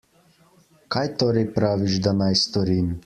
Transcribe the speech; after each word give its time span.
Kaj 0.95 1.03
torej 1.23 1.45
praviš, 1.59 1.99
da 2.09 2.15
naj 2.23 2.31
storim? 2.47 2.91